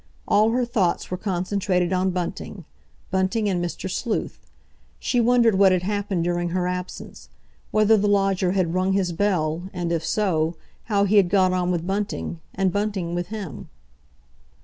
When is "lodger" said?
8.07-8.53